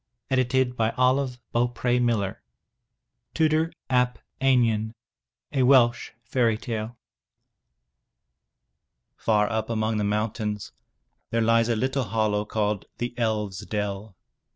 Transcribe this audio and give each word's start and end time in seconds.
394 0.29 0.93
THROUGH 1.43 1.67
FAIRY 1.75 1.99
HALLS 1.99 2.35
TUDUR 3.35 3.71
AP 3.91 4.17
EINION 4.41 4.93
A 5.51 5.61
Welsh 5.61 6.09
Fairy 6.23 6.57
Tale 6.57 6.97
Far 9.15 9.47
up 9.51 9.69
among 9.69 9.97
the 9.97 10.03
mountains, 10.03 10.71
there 11.29 11.39
lies 11.41 11.69
a 11.69 11.75
little 11.75 12.05
hollow 12.05 12.45
called 12.45 12.85
The 12.97 13.13
Elves' 13.15 13.63
Dell. 13.67 14.15